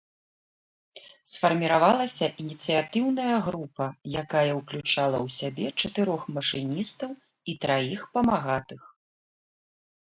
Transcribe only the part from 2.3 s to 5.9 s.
ініцыятыўная група, якая ўключала ў сябе